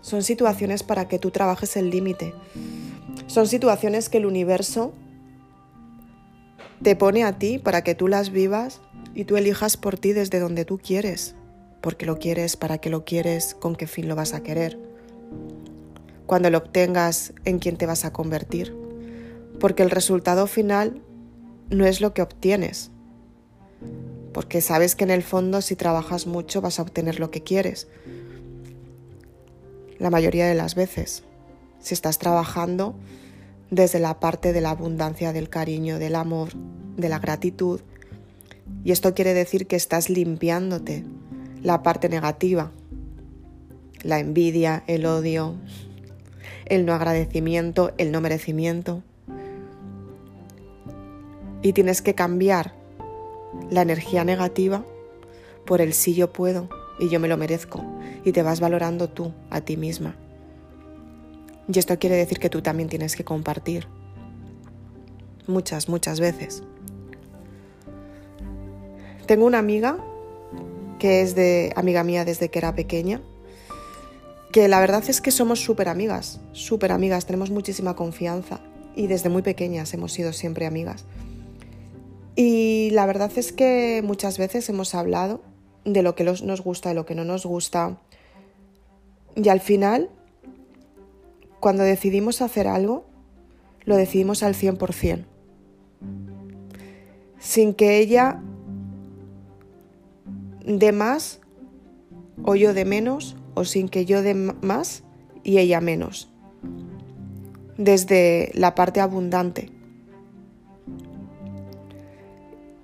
Son 0.07 0.24
situaciones 0.24 0.83
para 0.83 1.09
que 1.09 1.19
tú 1.19 1.31
trabajes 1.31 1.75
el 1.75 1.89
límite. 1.89 2.33
Son 3.25 3.45
situaciones 3.45 4.07
que 4.07 4.19
el 4.19 4.25
universo 4.25 4.94
te 6.81 6.95
pone 6.95 7.25
a 7.25 7.38
ti 7.38 7.59
para 7.59 7.83
que 7.83 7.94
tú 7.94 8.07
las 8.07 8.30
vivas 8.30 8.80
y 9.13 9.25
tú 9.25 9.36
elijas 9.36 9.75
por 9.75 9.98
ti 9.98 10.13
desde 10.13 10.39
donde 10.39 10.63
tú 10.63 10.77
quieres. 10.77 11.36
Porque 11.81 12.06
lo 12.06 12.19
quieres, 12.19 12.56
para 12.56 12.77
qué 12.77 12.89
lo 12.89 13.04
quieres, 13.04 13.54
con 13.54 13.75
qué 13.75 13.86
fin 13.86 14.07
lo 14.07 14.15
vas 14.15 14.33
a 14.33 14.44
querer. 14.44 14.80
Cuando 16.25 16.50
lo 16.51 16.60
obtengas, 16.60 17.33
en 17.44 17.60
quién 17.60 17.75
te 17.75 17.86
vas 17.86 18.06
a 18.06 18.13
convertir. 18.13 18.74
Porque 19.60 19.84
el 19.84 19.91
resultado 19.91 20.48
final 20.48 21.01
no 21.70 21.86
es 21.86 22.00
lo 22.00 22.13
que 22.13 22.22
obtienes, 22.22 22.91
porque 24.34 24.62
sabes 24.62 24.96
que 24.96 25.03
en 25.03 25.12
el 25.12 25.24
fondo 25.24 25.62
si 25.62 25.75
trabajas 25.75 26.27
mucho 26.27 26.62
vas 26.62 26.79
a 26.79 26.84
obtener 26.84 27.20
lo 27.20 27.29
que 27.29 27.43
quieres. 27.43 27.89
La 30.00 30.12
mayoría 30.12 30.46
de 30.48 30.54
las 30.54 30.75
veces, 30.75 31.24
si 31.80 31.94
estás 31.94 32.20
trabajando 32.20 32.96
desde 33.72 34.00
la 34.00 34.20
parte 34.20 34.54
de 34.54 34.62
la 34.62 34.70
abundancia, 34.70 35.34
del 35.34 35.50
cariño, 35.50 35.98
del 35.98 36.16
amor, 36.16 36.50
de 36.98 37.10
la 37.10 37.20
gratitud, 37.20 37.82
y 38.84 38.92
esto 38.92 39.13
quiere 39.16 39.34
decir 39.34 39.66
que 39.66 39.75
estás 39.75 40.10
limpiándote 40.10 41.04
la 41.63 41.82
parte 41.82 42.10
negativa, 42.10 42.72
la 44.04 44.20
envidia, 44.20 44.84
el 44.88 45.06
odio, 45.06 45.56
el 46.66 46.86
no 46.86 46.94
agradecimiento, 46.94 47.92
el 47.98 48.12
no 48.12 48.22
merecimiento. 48.22 49.01
Y 51.63 51.74
tienes 51.74 52.04
que 52.04 52.13
cambiar 52.13 52.74
la 53.72 53.82
energía 53.82 54.24
negativa 54.24 54.86
por 55.66 55.82
el 55.82 55.94
sí 55.94 56.13
yo 56.13 56.32
puedo 56.32 56.70
y 57.00 57.10
yo 57.10 57.20
me 57.20 57.27
lo 57.27 57.36
merezco 57.36 57.84
y 58.27 58.34
te 58.34 58.43
vas 58.43 58.60
valorando 58.60 59.07
tú 59.07 59.31
a 59.50 59.62
ti 59.62 59.77
misma. 59.77 60.17
Y 61.74 61.79
esto 61.79 61.98
quiere 61.98 62.17
decir 62.17 62.39
que 62.39 62.50
tú 62.50 62.62
también 62.62 62.89
tienes 62.89 63.15
que 63.15 63.24
compartir 63.24 63.88
muchas, 65.48 65.88
muchas 65.88 66.19
veces. 66.19 66.62
Tengo 69.27 69.46
una 69.46 69.60
amiga 69.60 69.98
que 71.00 71.22
es 71.22 71.36
de 71.36 71.72
amiga 71.77 72.03
mía 72.03 72.25
desde 72.25 72.50
que 72.50 72.60
era 72.60 72.75
pequeña, 72.75 73.22
que 74.51 74.67
la 74.67 74.81
verdad 74.81 75.03
es 75.07 75.22
que 75.22 75.31
somos 75.31 75.63
súper 75.63 75.88
amigas, 75.88 76.41
súper 76.51 76.91
amigas, 76.91 77.25
tenemos 77.25 77.50
muchísima 77.50 77.96
confianza 77.96 78.60
y 78.93 79.07
desde 79.07 79.29
muy 79.29 79.41
pequeñas 79.41 79.93
hemos 79.93 80.12
sido 80.12 80.34
siempre 80.34 80.65
amigas. 80.65 81.05
Y 82.36 82.89
la 82.91 83.05
verdad 83.05 83.31
es 83.38 83.53
que 83.53 84.01
muchas 84.03 84.38
veces 84.38 84.67
hemos 84.67 84.96
hablado 84.96 85.41
de 85.86 86.01
lo 86.01 86.15
que 86.15 86.25
nos 86.25 86.62
gusta, 86.62 86.89
de 86.89 86.96
lo 86.96 87.05
que 87.05 87.15
no 87.15 87.24
nos 87.24 87.46
gusta. 87.46 87.98
Y 89.38 89.48
al 89.50 89.62
final, 89.62 90.10
cuando 91.60 91.84
decidimos 91.84 92.41
hacer 92.41 92.67
algo, 92.67 93.06
lo 93.86 93.96
decidimos 93.96 94.44
al 94.44 94.56
100%. 94.56 95.25
Sin 97.39 97.74
que 97.74 98.00
ella 98.00 98.41
dé 100.65 100.91
más 100.91 101.39
o 102.44 102.56
yo 102.56 102.74
de 102.74 102.84
menos 102.84 103.38
o 103.53 103.63
sin 103.63 103.88
que 103.88 104.06
yo 104.06 104.22
dé 104.22 104.34
más 104.34 105.03
y 105.44 105.60
ella 105.60 105.79
menos. 105.79 106.29
Desde 107.77 108.51
la 108.56 108.74
parte 108.74 109.00
abundante 109.00 109.72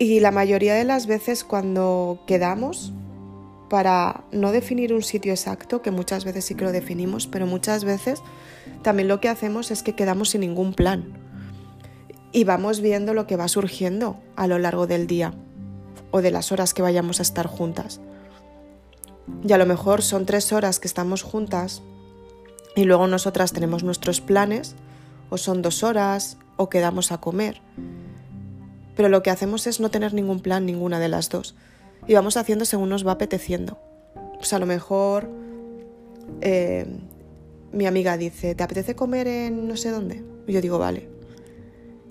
Y 0.03 0.19
la 0.19 0.31
mayoría 0.31 0.75
de 0.75 0.83
las 0.83 1.07
veces 1.07 1.45
cuando 1.45 2.19
quedamos, 2.27 2.91
para 3.74 4.24
no 4.32 4.51
definir 4.51 4.94
un 4.94 5.01
sitio 5.01 5.32
exacto, 5.32 5.82
que 5.82 5.89
muchas 5.89 6.25
veces 6.25 6.46
sí 6.46 6.53
que 6.53 6.63
lo 6.63 6.72
definimos, 6.72 7.25
pero 7.25 7.48
muchas 7.48 7.84
veces 7.84 8.22
también 8.84 9.08
lo 9.08 9.20
que 9.20 9.30
hacemos 9.30 9.72
es 9.72 9.82
que 9.82 9.96
quedamos 9.96 10.30
sin 10.30 10.42
ningún 10.42 10.75
plan 10.75 11.18
y 12.32 12.44
vamos 12.44 12.82
viendo 12.82 13.15
lo 13.15 13.25
que 13.25 13.36
va 13.36 13.48
surgiendo 13.48 14.20
a 14.36 14.46
lo 14.46 14.60
largo 14.60 14.86
del 14.86 15.08
día 15.08 15.34
o 16.12 16.22
de 16.22 16.30
las 16.30 16.51
horas 16.51 16.75
que 16.75 16.84
vayamos 16.84 17.18
a 17.20 17.24
estar 17.24 17.48
juntas. 17.48 18.00
Y 19.44 19.51
a 19.53 19.58
lo 19.58 19.65
mejor 19.65 20.03
son 20.03 20.27
tres 20.27 20.53
horas 20.53 20.80
que 20.80 20.88
estamos 20.88 21.24
juntas 21.24 21.82
y 22.75 22.84
luego 22.84 23.08
nosotras 23.08 23.53
tenemos 23.53 23.84
nuestros 23.84 24.22
planes, 24.22 24.75
o 25.32 25.39
son 25.39 25.63
dos 25.63 25.82
horas, 25.82 26.38
o 26.58 26.70
quedamos 26.70 27.12
a 27.12 27.18
comer. 27.18 27.60
Pero 28.96 29.10
lo 29.10 29.24
que 29.24 29.32
hacemos 29.32 29.65
es 29.65 29.80
no 29.80 29.89
tener 29.89 30.13
ningún 30.13 30.42
plan, 30.42 30.63
ninguna 30.63 31.00
de 31.00 31.10
las 31.10 31.30
dos. 31.30 31.56
Y 32.07 32.13
vamos 32.13 32.38
haciendo 32.38 32.65
según 32.65 32.89
nos 32.89 33.05
va 33.05 33.13
apeteciendo. 33.13 33.79
Pues 34.36 34.51
a 34.53 34.60
lo 34.60 34.65
mejor 34.65 35.29
eh, 36.41 36.86
mi 37.72 37.86
amiga 37.86 38.17
dice, 38.17 38.55
¿te 38.55 38.63
apetece 38.63 38.95
comer 38.95 39.27
en 39.27 39.67
no 39.67 39.77
sé 39.77 39.89
dónde? 39.89 40.24
Y 40.48 40.53
yo 40.53 40.62
digo, 40.62 40.79
vale. 40.79 41.10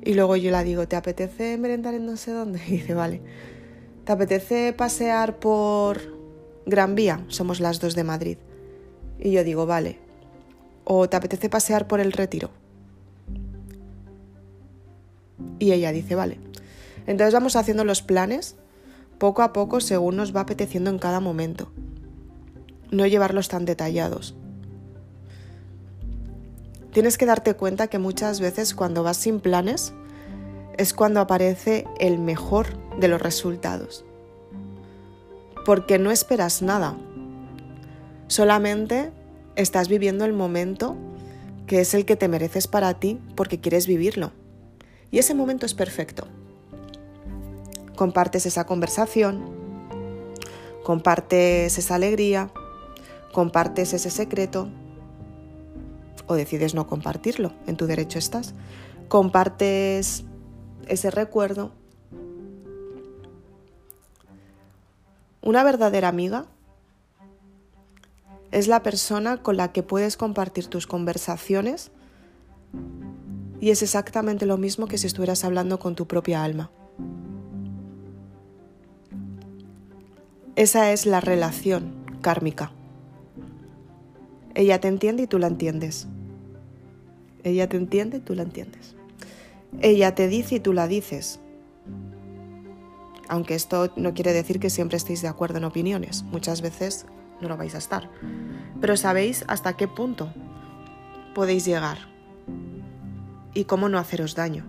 Y 0.05 0.15
luego 0.15 0.37
yo 0.37 0.51
la 0.51 0.65
digo, 0.65 0.89
¿te 0.89 0.97
apetece 0.97 1.57
merendar 1.59 1.95
en 1.95 2.07
no 2.07 2.17
sé 2.17 2.33
dónde? 2.33 2.61
Y 2.67 2.73
dice, 2.73 2.95
vale. 2.95 3.21
¿Te 4.05 4.13
apetece 4.13 4.73
pasear 4.73 5.39
por 5.39 6.01
Gran 6.67 6.95
Vía? 6.95 7.25
Somos 7.29 7.61
las 7.61 7.79
dos 7.79 7.95
de 7.95 8.05
Madrid. 8.05 8.39
Y 9.21 9.31
yo 9.31 9.45
digo, 9.45 9.67
vale. 9.67 9.99
¿O 10.85 11.09
te 11.09 11.17
apetece 11.17 11.49
pasear 11.49 11.87
por 11.87 12.01
el 12.01 12.13
retiro? 12.13 12.51
Y 15.61 15.73
ella 15.73 15.93
dice, 15.93 16.17
vale. 16.17 16.39
Entonces 17.07 17.33
vamos 17.35 17.55
haciendo 17.55 17.85
los 17.85 18.03
planes 18.03 18.57
poco 19.23 19.43
a 19.43 19.53
poco 19.53 19.81
según 19.81 20.17
nos 20.17 20.35
va 20.35 20.41
apeteciendo 20.41 20.91
en 20.91 20.99
cada 20.99 21.21
momento. 21.21 21.71
No 22.91 23.07
llevarlos 23.07 23.47
tan 23.47 23.65
detallados. 23.65 24.35
Tienes 26.93 27.19
que 27.19 27.27
darte 27.27 27.55
cuenta 27.55 27.87
que 27.87 28.01
muchas 28.01 28.41
veces 28.41 28.75
cuando 28.75 29.05
vas 29.05 29.17
sin 29.17 29.39
planes 29.39 29.95
es 30.77 30.93
cuando 30.93 31.21
aparece 31.21 31.87
el 32.01 32.19
mejor 32.19 32.67
de 32.99 33.07
los 33.07 33.23
resultados. 33.23 34.05
Porque 35.65 36.01
no 36.01 36.11
esperas 36.11 36.61
nada. 36.61 36.97
Solamente 38.27 39.13
estás 39.55 39.87
viviendo 39.87 40.25
el 40.25 40.33
momento 40.33 40.97
que 41.69 41.81
es 41.81 41.95
el 41.95 42.07
que 42.07 42.17
te 42.17 42.27
mereces 42.27 42.67
para 42.67 42.95
ti 42.95 43.21
porque 43.37 43.61
quieres 43.61 43.87
vivirlo. 43.87 44.33
Y 45.13 45.19
ese 45.19 45.35
momento 45.35 45.65
es 45.65 45.75
perfecto. 45.75 46.27
Compartes 47.97 48.47
esa 48.47 48.65
conversación, 48.65 49.45
compartes 50.83 51.79
esa 51.79 51.95
alegría, 51.95 52.51
compartes 53.33 53.93
ese 53.93 54.11
secreto 54.11 54.69
o 56.27 56.35
decides 56.35 56.75
no 56.75 56.87
compartirlo, 56.87 57.53
en 57.67 57.77
tu 57.77 57.87
derecho 57.87 58.19
estás. 58.19 58.55
Compartes 59.09 60.25
ese 60.89 61.11
recuerdo. 61.11 61.73
Una 65.43 65.65
verdadera 65.65 66.09
amiga 66.09 66.47
es 68.53 68.69
la 68.69 68.83
persona 68.83 69.39
con 69.39 69.57
la 69.57 69.73
que 69.73 69.83
puedes 69.83 70.17
compartir 70.17 70.69
tus 70.69 70.87
conversaciones 70.87 71.91
y 73.61 73.71
es 73.71 73.83
exactamente 73.83 74.47
lo 74.47 74.57
mismo 74.57 74.87
que 74.87 74.99
si 74.99 75.07
estuvieras 75.07 75.45
hablando 75.45 75.79
con 75.79 75.95
tu 75.95 76.07
propia 76.07 76.45
alma. 76.45 76.71
Esa 80.55 80.93
es 80.93 81.07
la 81.07 81.21
relación 81.21 81.95
kármica. 82.21 82.73
Ella 84.55 84.81
te 84.81 84.89
entiende 84.89 85.23
y 85.23 85.27
tú 85.27 85.39
la 85.39 85.47
entiendes. 85.47 86.09
Ella 87.43 87.71
te 87.71 87.79
entiende 87.79 88.19
y 88.19 88.21
tú 88.21 88.35
la 88.35 88.43
entiendes. 88.43 88.95
Ella 89.81 90.15
te 90.15 90.29
dice 90.29 90.57
y 90.57 90.61
tú 90.61 90.75
la 90.75 90.89
dices. 90.89 91.41
Aunque 93.29 93.55
esto 93.55 93.93
no 93.97 94.13
quiere 94.13 94.35
decir 94.35 94.61
que 94.61 94.69
siempre 94.69 94.99
estéis 94.99 95.23
de 95.23 95.29
acuerdo 95.29 95.57
en 95.57 95.65
opiniones. 95.65 96.23
Muchas 96.25 96.61
veces 96.61 97.07
no 97.41 97.49
lo 97.49 97.57
vais 97.57 97.75
a 97.75 97.79
estar. 97.79 98.11
Pero 98.79 98.99
sabéis 98.99 99.47
hasta 99.49 99.73
qué 99.79 99.89
punto 99.89 100.35
podéis 101.35 101.65
llegar 101.65 101.97
y 103.55 103.65
cómo 103.65 103.89
no 103.89 103.99
haceros 103.99 104.35
daño. 104.35 104.67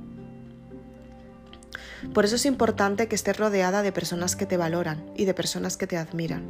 Por 2.12 2.25
eso 2.25 2.36
es 2.36 2.45
importante 2.45 3.07
que 3.07 3.15
estés 3.15 3.38
rodeada 3.38 3.81
de 3.81 3.91
personas 3.91 4.36
que 4.36 4.45
te 4.45 4.57
valoran 4.57 5.03
y 5.15 5.25
de 5.25 5.33
personas 5.33 5.77
que 5.77 5.88
te 5.88 5.98
admiran. 5.98 6.43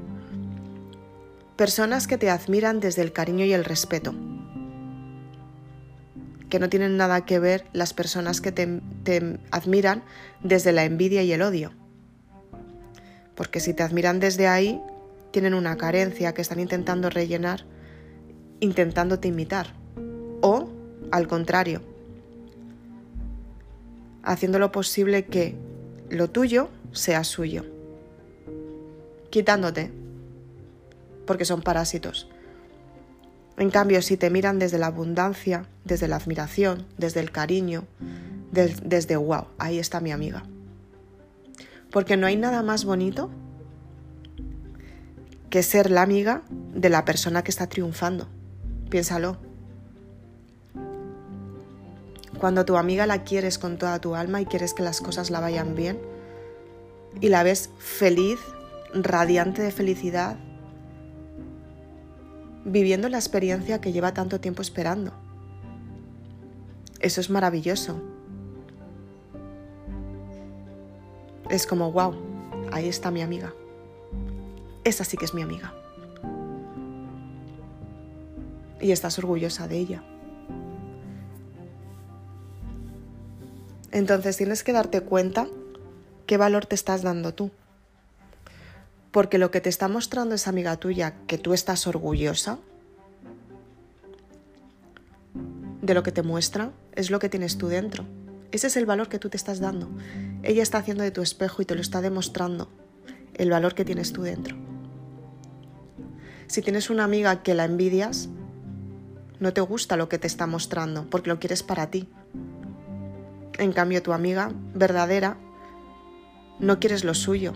Personas 1.56 2.08
que 2.08 2.18
te 2.18 2.30
admiran 2.30 2.80
desde 2.80 3.02
el 3.02 3.14
cariño 3.14 3.46
y 3.46 3.54
el 3.54 3.64
respeto. 3.64 4.14
Que 6.50 6.60
no 6.60 6.70
tienen 6.70 6.98
nada 6.98 7.26
que 7.26 7.40
ver 7.40 7.66
las 7.74 7.94
personas 7.94 8.42
que 8.42 8.52
te, 8.52 8.82
te 9.04 9.40
admiran 9.52 10.04
desde 10.42 10.72
la 10.72 10.84
envidia 10.84 11.24
y 11.24 11.32
el 11.32 11.42
odio. 11.42 11.72
Porque 13.36 13.60
si 13.60 13.74
te 13.74 13.84
admiran 13.84 14.20
desde 14.20 14.48
ahí, 14.48 14.82
tienen 15.32 15.54
una 15.54 15.78
carencia 15.78 16.34
que 16.34 16.42
están 16.42 16.60
intentando 16.60 17.10
rellenar, 17.10 17.66
intentándote 18.60 19.30
imitar. 19.30 19.74
O, 20.42 20.70
al 21.12 21.28
contrario, 21.28 21.82
haciendo 24.24 24.60
lo 24.60 24.72
posible 24.72 25.26
que 25.26 25.56
lo 26.10 26.30
tuyo 26.30 26.70
sea 26.92 27.24
suyo, 27.24 27.66
quitándote, 29.30 29.92
porque 31.26 31.46
son 31.46 31.62
parásitos. 31.62 32.30
En 33.58 33.70
cambio, 33.70 34.02
si 34.02 34.18
te 34.18 34.30
miran 34.30 34.58
desde 34.58 34.80
la 34.80 34.88
abundancia, 34.88 35.66
desde 35.86 36.08
la 36.08 36.16
admiración, 36.16 36.88
desde 36.98 37.20
el 37.20 37.32
cariño, 37.32 37.86
desde 38.52 39.16
wow, 39.16 39.46
ahí 39.58 39.80
está 39.80 40.00
mi 40.00 40.12
amiga. 40.12 40.44
Porque 41.92 42.18
no 42.18 42.26
hay 42.26 42.36
nada 42.36 42.64
más 42.64 42.86
bonito 42.86 43.30
que 45.52 45.62
ser 45.62 45.92
la 45.92 46.02
amiga 46.02 46.42
de 46.74 46.90
la 46.90 47.06
persona 47.06 47.44
que 47.44 47.52
está 47.52 47.68
triunfando. 47.68 48.28
Piénsalo. 48.90 49.38
Cuando 52.40 52.66
tu 52.66 52.78
amiga 52.78 53.06
la 53.06 53.24
quieres 53.24 53.58
con 53.58 53.78
toda 53.78 54.00
tu 54.00 54.16
alma 54.16 54.42
y 54.42 54.46
quieres 54.46 54.74
que 54.74 54.84
las 54.84 55.02
cosas 55.02 55.30
la 55.30 55.40
vayan 55.40 55.76
bien 55.76 56.00
y 57.22 57.30
la 57.30 57.44
ves 57.44 57.70
feliz, 57.78 58.40
radiante 58.94 59.62
de 59.62 59.72
felicidad, 59.72 60.38
viviendo 62.66 63.10
la 63.10 63.18
experiencia 63.18 63.82
que 63.82 63.92
lleva 63.92 64.14
tanto 64.14 64.40
tiempo 64.40 64.62
esperando. 64.62 65.14
Eso 67.00 67.22
es 67.22 67.30
maravilloso. 67.30 68.02
Es 71.50 71.68
como, 71.68 71.92
wow, 71.92 72.16
ahí 72.72 72.88
está 72.88 73.12
mi 73.12 73.22
amiga. 73.22 73.54
Esa 74.84 75.04
sí 75.04 75.18
que 75.18 75.26
es 75.26 75.34
mi 75.34 75.42
amiga. 75.42 75.74
Y 78.82 78.92
estás 78.92 79.18
orgullosa 79.20 79.68
de 79.68 79.78
ella. 79.78 80.04
Entonces 83.94 84.36
tienes 84.36 84.64
que 84.64 84.74
darte 84.74 85.02
cuenta 85.02 85.48
qué 86.26 86.38
valor 86.38 86.66
te 86.66 86.74
estás 86.74 87.04
dando 87.04 87.36
tú. 87.36 87.52
Porque 89.12 89.38
lo 89.38 89.52
que 89.52 89.62
te 89.62 89.70
está 89.70 89.88
mostrando 89.88 90.34
esa 90.34 90.50
amiga 90.50 90.76
tuya, 90.78 91.14
que 91.28 91.38
tú 91.38 91.54
estás 91.54 91.86
orgullosa 91.86 92.58
de 95.84 95.94
lo 95.94 96.02
que 96.02 96.12
te 96.12 96.24
muestra, 96.24 96.72
es 96.96 97.12
lo 97.12 97.20
que 97.20 97.30
tienes 97.30 97.60
tú 97.60 97.68
dentro. 97.68 98.06
Ese 98.52 98.66
es 98.66 98.78
el 98.78 98.88
valor 98.88 99.10
que 99.10 99.20
tú 99.20 99.30
te 99.30 99.38
estás 99.38 99.60
dando. 99.60 99.90
Ella 100.42 100.64
está 100.64 100.80
haciendo 100.80 101.04
de 101.04 101.12
tu 101.12 101.22
espejo 101.22 101.62
y 101.62 101.66
te 101.66 101.76
lo 101.76 101.82
está 101.82 102.02
demostrando, 102.02 102.70
el 103.36 103.52
valor 103.52 103.76
que 103.76 103.86
tienes 103.86 104.12
tú 104.12 104.24
dentro. 104.24 104.56
Si 106.48 106.64
tienes 106.64 106.90
una 106.90 107.04
amiga 107.04 107.44
que 107.44 107.54
la 107.54 107.66
envidias, 107.66 108.30
no 109.40 109.54
te 109.54 109.62
gusta 109.62 109.98
lo 109.98 110.10
que 110.10 110.18
te 110.18 110.26
está 110.26 110.48
mostrando, 110.48 111.08
porque 111.12 111.30
lo 111.30 111.40
quieres 111.40 111.62
para 111.62 111.92
ti. 111.92 112.10
En 113.58 113.72
cambio, 113.72 114.02
tu 114.02 114.14
amiga 114.14 114.52
verdadera 114.74 115.38
no 116.60 116.80
quieres 116.80 117.04
lo 117.04 117.14
suyo, 117.14 117.54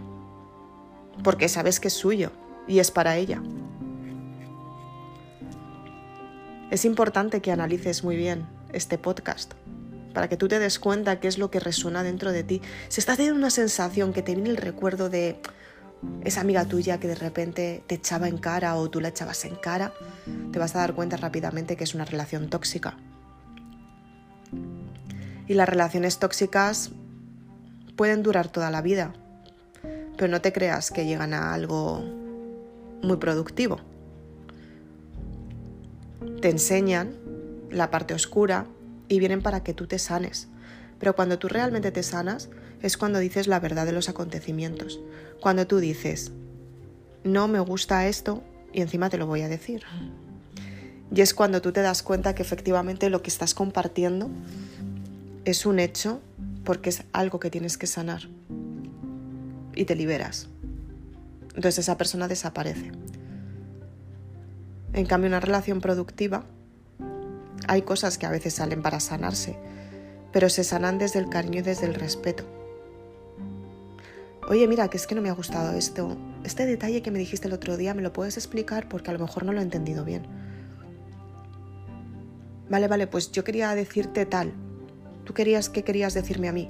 porque 1.24 1.50
sabes 1.50 1.80
que 1.80 1.88
es 1.88 1.94
suyo 1.94 2.32
y 2.68 2.80
es 2.80 2.92
para 2.92 3.18
ella. 3.18 3.42
Es 6.70 6.86
importante 6.86 7.42
que 7.42 7.52
analices 7.52 8.04
muy 8.04 8.16
bien 8.16 8.46
este 8.74 8.98
podcast 8.98 9.54
para 10.14 10.28
que 10.28 10.38
tú 10.38 10.48
te 10.48 10.60
des 10.60 10.80
cuenta 10.80 11.20
qué 11.20 11.28
es 11.28 11.38
lo 11.38 11.52
que 11.52 11.60
resuena 11.60 12.04
dentro 12.04 12.32
de 12.32 12.44
ti. 12.44 12.62
Si 12.90 13.00
estás 13.00 13.18
teniendo 13.18 13.38
una 13.40 13.52
sensación 13.52 14.14
que 14.14 14.24
te 14.24 14.34
viene 14.34 14.50
el 14.50 14.58
recuerdo 14.58 15.10
de 15.10 15.40
esa 16.24 16.42
amiga 16.42 16.66
tuya 16.66 17.00
que 17.00 17.08
de 17.08 17.16
repente 17.16 17.84
te 17.88 17.96
echaba 17.96 18.28
en 18.28 18.38
cara 18.38 18.76
o 18.76 18.90
tú 18.90 19.00
la 19.00 19.10
echabas 19.10 19.46
en 19.46 19.56
cara, 19.56 19.94
te 20.52 20.60
vas 20.60 20.76
a 20.76 20.80
dar 20.80 20.94
cuenta 20.94 21.18
rápidamente 21.18 21.78
que 21.78 21.84
es 21.84 21.96
una 21.96 22.06
relación 22.06 22.50
tóxica 22.50 22.98
y 25.48 25.54
las 25.54 25.70
relaciones 25.70 26.20
tóxicas 26.20 26.92
pueden 27.96 28.24
durar 28.24 28.50
toda 28.50 28.70
la 28.70 28.82
vida, 28.82 29.14
pero 30.18 30.30
no 30.30 30.42
te 30.42 30.54
creas 30.54 30.92
que 30.92 31.06
llegan 31.06 31.34
a 31.34 31.54
algo 31.54 32.04
muy 33.02 33.18
productivo. 33.18 33.80
Te 36.42 36.50
enseñan 36.50 37.16
la 37.72 37.90
parte 37.90 38.14
oscura 38.14 38.66
y 39.08 39.20
vienen 39.20 39.42
para 39.42 39.64
que 39.64 39.74
tú 39.74 39.88
te 39.88 40.00
sanes. 40.00 40.48
Pero 41.00 41.16
cuando 41.16 41.40
tú 41.40 41.48
realmente 41.48 41.92
te 41.92 42.04
sanas 42.04 42.50
es 42.82 42.98
cuando 42.98 43.20
dices 43.20 43.48
la 43.48 43.60
verdad 43.60 43.86
de 43.86 43.92
los 43.92 44.10
acontecimientos. 44.10 45.00
Cuando 45.42 45.68
tú 45.68 45.78
dices, 45.80 46.32
no 47.24 47.48
me 47.48 47.60
gusta 47.60 48.08
esto 48.08 48.44
y 48.74 48.82
encima 48.82 49.10
te 49.10 49.18
lo 49.18 49.28
voy 49.28 49.42
a 49.42 49.48
decir. 49.48 49.84
Y 51.14 51.22
es 51.22 51.34
cuando 51.34 51.62
tú 51.62 51.72
te 51.72 51.82
das 51.82 52.04
cuenta 52.04 52.36
que 52.36 52.42
efectivamente 52.42 53.10
lo 53.10 53.22
que 53.22 53.30
estás 53.30 53.54
compartiendo 53.54 54.30
es 55.48 55.66
un 55.66 55.80
hecho 55.80 56.20
porque 56.66 56.90
es 56.90 57.04
algo 57.14 57.40
que 57.40 57.50
tienes 57.50 57.78
que 57.78 57.88
sanar. 57.88 58.24
Y 59.74 59.86
te 59.86 59.96
liberas. 59.96 60.50
Entonces 61.56 61.80
esa 61.80 61.98
persona 61.98 62.28
desaparece. 62.28 62.92
En 64.92 65.06
cambio, 65.06 65.30
una 65.30 65.40
relación 65.40 65.80
productiva, 65.80 66.44
hay 67.66 67.84
cosas 67.84 68.18
que 68.18 68.26
a 68.26 68.30
veces 68.30 68.56
salen 68.56 68.82
para 68.82 69.00
sanarse, 69.00 69.58
pero 70.34 70.50
se 70.50 70.66
sanan 70.66 70.98
desde 70.98 71.20
el 71.20 71.30
cariño 71.30 71.60
y 71.60 71.64
desde 71.64 71.86
el 71.86 71.96
respeto. 71.96 72.44
Oye, 74.50 74.68
mira, 74.68 74.90
que 74.90 74.98
es 74.98 75.08
que 75.08 75.16
no 75.16 75.22
me 75.22 75.30
ha 75.30 75.34
gustado 75.34 75.78
esto. 75.78 76.18
Este 76.44 76.66
detalle 76.66 77.02
que 77.02 77.12
me 77.12 77.20
dijiste 77.20 77.48
el 77.48 77.54
otro 77.54 77.78
día, 77.78 77.94
¿me 77.94 78.02
lo 78.02 78.12
puedes 78.12 78.36
explicar? 78.36 78.90
Porque 78.90 79.12
a 79.12 79.14
lo 79.14 79.20
mejor 79.20 79.46
no 79.46 79.54
lo 79.54 79.60
he 79.62 79.64
entendido 79.64 80.04
bien. 80.04 80.28
Vale, 82.70 82.90
vale, 82.90 83.08
pues 83.08 83.32
yo 83.32 83.46
quería 83.46 83.74
decirte 83.76 84.26
tal. 84.26 84.67
Tú 85.28 85.34
querías 85.34 85.68
que 85.68 85.84
querías 85.84 86.14
decirme 86.14 86.48
a 86.48 86.54
mí. 86.54 86.70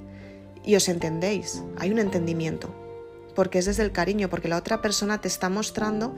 Y 0.66 0.76
os 0.76 0.90
entendéis, 0.90 1.62
hay 1.78 1.92
un 1.92 2.00
entendimiento. 2.00 2.74
Porque 3.36 3.60
es 3.60 3.68
desde 3.68 3.84
el 3.84 3.92
cariño, 3.92 4.32
porque 4.32 4.48
la 4.48 4.58
otra 4.58 4.82
persona 4.82 5.22
te 5.22 5.28
está 5.28 5.48
mostrando 5.48 6.16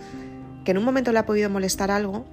que 0.63 0.71
en 0.71 0.77
un 0.77 0.85
momento 0.85 1.11
le 1.11 1.19
ha 1.19 1.25
podido 1.25 1.49
molestar 1.49 1.91
algo, 1.91 2.25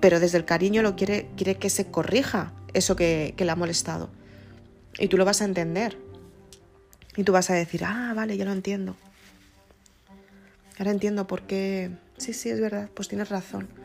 pero 0.00 0.18
desde 0.18 0.36
el 0.36 0.44
cariño 0.44 0.82
lo 0.82 0.96
quiere, 0.96 1.30
quiere 1.36 1.58
que 1.58 1.70
se 1.70 1.92
corrija 1.92 2.52
eso 2.74 2.96
que, 2.96 3.34
que 3.36 3.44
le 3.44 3.52
ha 3.52 3.56
molestado. 3.56 4.10
Y 4.98 5.06
tú 5.06 5.16
lo 5.16 5.24
vas 5.24 5.42
a 5.42 5.44
entender. 5.44 5.96
Y 7.16 7.22
tú 7.22 7.30
vas 7.30 7.50
a 7.50 7.54
decir, 7.54 7.84
ah, 7.84 8.12
vale, 8.16 8.36
ya 8.36 8.44
lo 8.44 8.52
entiendo. 8.52 8.96
Ahora 10.76 10.90
entiendo 10.90 11.28
por 11.28 11.42
qué. 11.42 11.92
Sí, 12.16 12.32
sí, 12.32 12.50
es 12.50 12.60
verdad, 12.60 12.90
pues 12.94 13.06
tienes 13.06 13.28
razón 13.28 13.79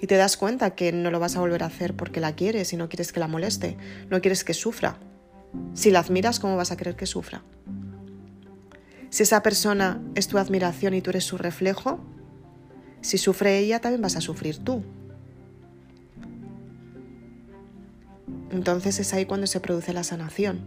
y 0.00 0.06
te 0.06 0.16
das 0.16 0.36
cuenta 0.36 0.74
que 0.74 0.92
no 0.92 1.10
lo 1.10 1.20
vas 1.20 1.36
a 1.36 1.40
volver 1.40 1.62
a 1.62 1.66
hacer 1.66 1.94
porque 1.94 2.20
la 2.20 2.34
quieres 2.34 2.72
y 2.72 2.76
no 2.76 2.88
quieres 2.88 3.12
que 3.12 3.20
la 3.20 3.28
moleste, 3.28 3.76
no 4.10 4.20
quieres 4.20 4.44
que 4.44 4.54
sufra. 4.54 4.98
Si 5.74 5.90
la 5.90 6.00
admiras, 6.00 6.38
¿cómo 6.38 6.56
vas 6.56 6.70
a 6.70 6.76
querer 6.76 6.96
que 6.96 7.06
sufra? 7.06 7.42
Si 9.08 9.22
esa 9.22 9.42
persona 9.42 10.02
es 10.14 10.28
tu 10.28 10.38
admiración 10.38 10.94
y 10.94 11.00
tú 11.00 11.10
eres 11.10 11.24
su 11.24 11.38
reflejo, 11.38 12.00
si 13.00 13.18
sufre 13.18 13.58
ella, 13.58 13.80
también 13.80 14.02
vas 14.02 14.16
a 14.16 14.20
sufrir 14.20 14.58
tú. 14.58 14.82
Entonces 18.50 18.98
es 18.98 19.14
ahí 19.14 19.24
cuando 19.24 19.46
se 19.46 19.60
produce 19.60 19.92
la 19.92 20.04
sanación, 20.04 20.60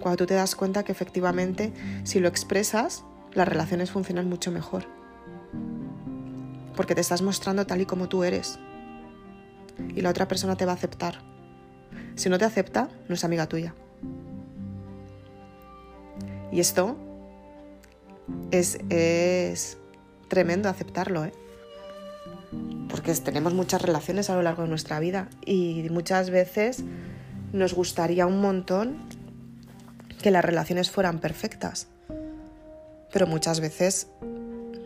cuando 0.00 0.16
tú 0.16 0.26
te 0.26 0.34
das 0.34 0.54
cuenta 0.54 0.82
que 0.82 0.92
efectivamente 0.92 1.72
si 2.04 2.20
lo 2.20 2.28
expresas, 2.28 3.04
las 3.34 3.48
relaciones 3.48 3.90
funcionan 3.90 4.28
mucho 4.28 4.50
mejor 4.50 5.01
porque 6.76 6.94
te 6.94 7.00
estás 7.00 7.22
mostrando 7.22 7.66
tal 7.66 7.80
y 7.80 7.86
como 7.86 8.08
tú 8.08 8.24
eres. 8.24 8.58
Y 9.94 10.00
la 10.00 10.10
otra 10.10 10.28
persona 10.28 10.56
te 10.56 10.64
va 10.64 10.72
a 10.72 10.74
aceptar. 10.74 11.20
Si 12.14 12.28
no 12.28 12.38
te 12.38 12.44
acepta, 12.44 12.88
no 13.08 13.14
es 13.14 13.24
amiga 13.24 13.46
tuya. 13.46 13.74
Y 16.50 16.60
esto 16.60 16.96
es, 18.50 18.78
es 18.90 19.78
tremendo 20.28 20.68
aceptarlo, 20.68 21.24
¿eh? 21.24 21.32
Porque 22.90 23.14
tenemos 23.14 23.54
muchas 23.54 23.80
relaciones 23.80 24.28
a 24.28 24.36
lo 24.36 24.42
largo 24.42 24.62
de 24.62 24.68
nuestra 24.68 25.00
vida 25.00 25.28
y 25.46 25.86
muchas 25.90 26.28
veces 26.28 26.84
nos 27.52 27.72
gustaría 27.72 28.26
un 28.26 28.40
montón 28.42 28.98
que 30.22 30.30
las 30.30 30.44
relaciones 30.44 30.90
fueran 30.90 31.18
perfectas. 31.18 31.88
Pero 33.10 33.26
muchas 33.26 33.60
veces 33.60 34.08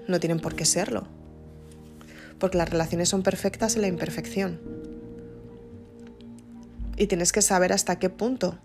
no 0.06 0.20
tienen 0.20 0.38
por 0.38 0.54
qué 0.54 0.64
serlo 0.64 1.15
porque 2.38 2.58
las 2.58 2.68
relaciones 2.68 3.08
son 3.08 3.22
perfectas 3.22 3.76
en 3.76 3.82
la 3.82 3.88
imperfección. 3.88 4.60
Y 6.96 7.06
tienes 7.06 7.32
que 7.32 7.42
saber 7.42 7.72
hasta 7.72 7.98
qué 7.98 8.10
punto 8.10 8.58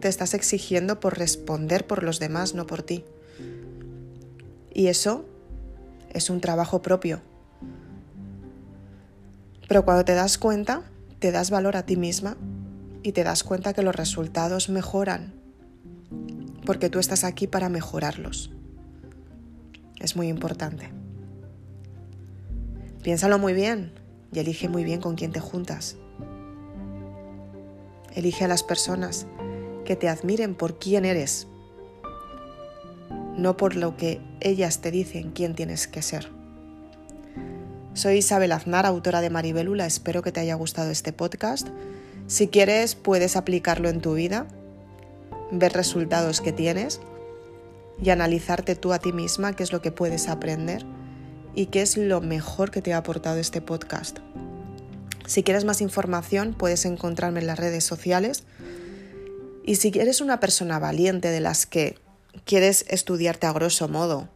te 0.00 0.08
estás 0.08 0.34
exigiendo 0.34 1.00
por 1.00 1.18
responder 1.18 1.86
por 1.86 2.02
los 2.02 2.20
demás, 2.20 2.54
no 2.54 2.66
por 2.66 2.82
ti. 2.82 3.04
Y 4.72 4.86
eso 4.86 5.24
es 6.10 6.30
un 6.30 6.40
trabajo 6.40 6.82
propio. 6.82 7.20
Pero 9.66 9.84
cuando 9.84 10.04
te 10.04 10.14
das 10.14 10.38
cuenta, 10.38 10.82
te 11.18 11.32
das 11.32 11.50
valor 11.50 11.76
a 11.76 11.84
ti 11.84 11.96
misma 11.96 12.36
y 13.02 13.12
te 13.12 13.24
das 13.24 13.42
cuenta 13.42 13.72
que 13.72 13.82
los 13.82 13.94
resultados 13.94 14.68
mejoran 14.68 15.38
porque 16.68 16.90
tú 16.90 16.98
estás 16.98 17.24
aquí 17.24 17.46
para 17.46 17.70
mejorarlos. 17.70 18.50
Es 19.98 20.16
muy 20.16 20.28
importante. 20.28 20.97
Piénsalo 23.08 23.38
muy 23.38 23.54
bien 23.54 23.90
y 24.34 24.38
elige 24.38 24.68
muy 24.68 24.84
bien 24.84 25.00
con 25.00 25.14
quién 25.14 25.32
te 25.32 25.40
juntas. 25.40 25.96
Elige 28.14 28.44
a 28.44 28.48
las 28.48 28.62
personas 28.62 29.26
que 29.86 29.96
te 29.96 30.10
admiren 30.10 30.54
por 30.54 30.78
quién 30.78 31.06
eres, 31.06 31.48
no 33.34 33.56
por 33.56 33.76
lo 33.76 33.96
que 33.96 34.20
ellas 34.40 34.82
te 34.82 34.90
dicen 34.90 35.30
quién 35.30 35.54
tienes 35.54 35.88
que 35.88 36.02
ser. 36.02 36.28
Soy 37.94 38.18
Isabel 38.18 38.52
Aznar, 38.52 38.84
autora 38.84 39.22
de 39.22 39.30
Maribelula. 39.30 39.86
Espero 39.86 40.20
que 40.20 40.30
te 40.30 40.40
haya 40.40 40.56
gustado 40.56 40.90
este 40.90 41.14
podcast. 41.14 41.66
Si 42.26 42.48
quieres, 42.48 42.94
puedes 42.94 43.36
aplicarlo 43.36 43.88
en 43.88 44.02
tu 44.02 44.12
vida, 44.12 44.46
ver 45.50 45.72
resultados 45.72 46.42
que 46.42 46.52
tienes 46.52 47.00
y 48.02 48.10
analizarte 48.10 48.76
tú 48.76 48.92
a 48.92 48.98
ti 48.98 49.14
misma 49.14 49.54
qué 49.54 49.62
es 49.62 49.72
lo 49.72 49.80
que 49.80 49.92
puedes 49.92 50.28
aprender 50.28 50.84
y 51.54 51.66
qué 51.66 51.82
es 51.82 51.96
lo 51.96 52.20
mejor 52.20 52.70
que 52.70 52.82
te 52.82 52.92
ha 52.92 52.98
aportado 52.98 53.38
este 53.38 53.60
podcast. 53.60 54.18
Si 55.26 55.42
quieres 55.42 55.64
más 55.64 55.80
información 55.80 56.54
puedes 56.54 56.84
encontrarme 56.84 57.40
en 57.40 57.46
las 57.46 57.58
redes 57.58 57.84
sociales 57.84 58.44
y 59.64 59.76
si 59.76 59.92
eres 59.98 60.20
una 60.20 60.40
persona 60.40 60.78
valiente 60.78 61.28
de 61.28 61.40
las 61.40 61.66
que 61.66 61.98
quieres 62.44 62.86
estudiarte 62.88 63.46
a 63.46 63.52
grosso 63.52 63.88
modo, 63.88 64.28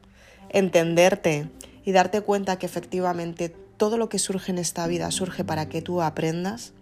entenderte 0.51 1.49
y 1.85 1.93
darte 1.93 2.21
cuenta 2.21 2.59
que 2.59 2.67
efectivamente 2.67 3.49
todo 3.77 3.97
lo 3.97 4.09
que 4.09 4.19
surge 4.19 4.53
en 4.53 4.59
esta 4.59 4.87
vida 4.87 5.11
surge 5.11 5.45
para 5.45 5.69
que 5.69 5.81
tú 5.81 6.03
aprendas, 6.03 6.73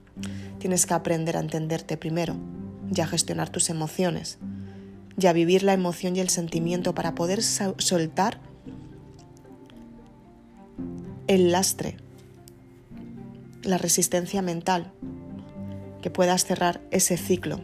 tienes 0.59 0.87
que 0.87 0.95
aprender 0.95 1.37
a 1.37 1.41
entenderte 1.41 1.97
primero 1.97 2.37
y 2.95 3.01
a 3.01 3.07
gestionar 3.07 3.49
tus 3.49 3.71
emociones 3.71 4.39
y 5.17 5.27
a 5.27 5.33
vivir 5.33 5.63
la 5.63 5.73
emoción 5.73 6.17
y 6.17 6.21
el 6.21 6.31
sentimiento 6.31 6.95
para 6.95 7.15
poder 7.15 7.43
soltar 7.43 8.41
el 11.31 11.53
lastre, 11.53 11.97
la 13.63 13.79
resistencia 13.79 14.43
mental, 14.43 14.91
que 16.03 16.11
puedas 16.11 16.45
cerrar 16.45 16.81
ese 16.91 17.17
ciclo 17.17 17.61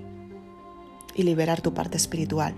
y 1.17 1.25
liberar 1.25 1.63
tu 1.63 1.75
parte 1.75 1.97
espiritual. 1.97 2.55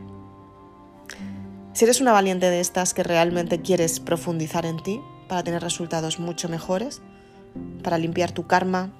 Si 1.73 1.87
eres 1.87 2.03
una 2.03 2.13
valiente 2.13 2.51
de 2.51 2.61
estas 2.61 2.93
que 2.93 3.05
realmente 3.05 3.63
quieres 3.63 4.01
profundizar 4.01 4.67
en 4.67 4.83
ti 4.83 5.01
para 5.31 5.43
tener 5.43 5.63
resultados 5.63 6.21
mucho 6.21 6.51
mejores, 6.51 7.01
para 7.83 7.97
limpiar 7.97 8.33
tu 8.33 8.47
karma, 8.47 8.93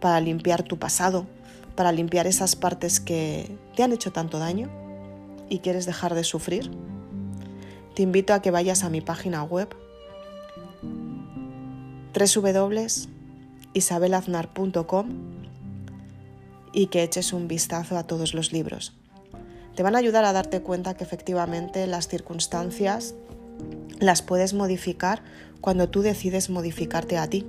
para 0.00 0.20
limpiar 0.20 0.64
tu 0.64 0.80
pasado, 0.80 1.28
para 1.76 1.92
limpiar 1.92 2.26
esas 2.26 2.56
partes 2.56 2.98
que 2.98 3.56
te 3.76 3.84
han 3.84 3.92
hecho 3.92 4.10
tanto 4.10 4.40
daño 4.40 4.68
y 5.48 5.60
quieres 5.60 5.86
dejar 5.86 6.16
de 6.16 6.24
sufrir, 6.24 6.72
te 7.94 8.02
invito 8.02 8.34
a 8.34 8.42
que 8.42 8.50
vayas 8.50 8.82
a 8.82 8.90
mi 8.90 9.00
página 9.00 9.44
web 9.44 9.68
www.isabelaznar.com 12.12 15.08
y 16.72 16.86
que 16.86 17.02
eches 17.02 17.32
un 17.32 17.48
vistazo 17.48 17.98
a 17.98 18.06
todos 18.06 18.34
los 18.34 18.52
libros. 18.52 18.92
Te 19.74 19.82
van 19.82 19.94
a 19.94 19.98
ayudar 19.98 20.24
a 20.24 20.32
darte 20.32 20.62
cuenta 20.62 20.94
que 20.94 21.04
efectivamente 21.04 21.86
las 21.86 22.08
circunstancias 22.08 23.14
las 24.00 24.22
puedes 24.22 24.54
modificar 24.54 25.22
cuando 25.60 25.88
tú 25.88 26.02
decides 26.02 26.50
modificarte 26.50 27.18
a 27.18 27.28
ti. 27.28 27.46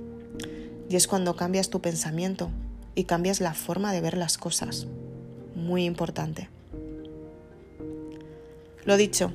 Y 0.88 0.96
es 0.96 1.08
cuando 1.08 1.36
cambias 1.36 1.70
tu 1.70 1.80
pensamiento 1.80 2.50
y 2.94 3.04
cambias 3.04 3.40
la 3.40 3.54
forma 3.54 3.92
de 3.92 4.00
ver 4.00 4.16
las 4.16 4.38
cosas. 4.38 4.86
Muy 5.54 5.84
importante. 5.84 6.48
Lo 8.84 8.96
dicho, 8.96 9.32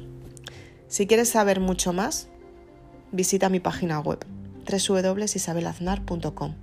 si 0.87 1.07
quieres 1.07 1.29
saber 1.29 1.59
mucho 1.59 1.91
más, 1.91 2.27
visita 3.11 3.49
mi 3.49 3.59
página 3.59 3.99
web 3.99 4.23
www.isabelaznar.com. 4.69 6.53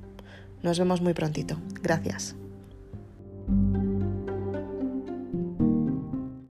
Nos 0.63 0.79
vemos 0.79 1.01
muy 1.01 1.15
prontito. 1.15 1.59
Gracias. 1.83 2.37